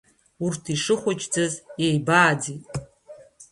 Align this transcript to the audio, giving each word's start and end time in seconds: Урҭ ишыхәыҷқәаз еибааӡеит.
Урҭ 0.45 0.63
ишыхәыҷқәаз 0.73 1.53
еибааӡеит. 1.85 2.63